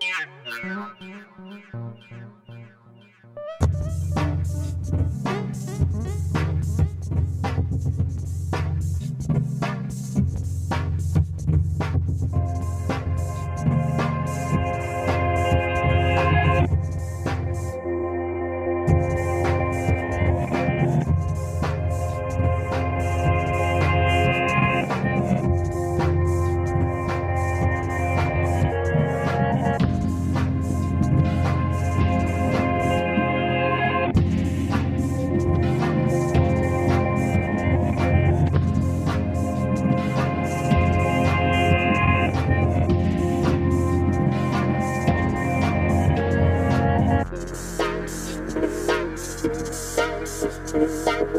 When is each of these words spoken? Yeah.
Yeah. 0.00 0.99